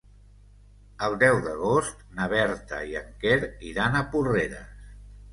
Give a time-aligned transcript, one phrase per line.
[1.07, 3.37] El deu d'agost na Berta i en Quer
[3.73, 4.89] iran a Porreres.